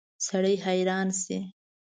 [0.27, 1.39] سړی حیران شي.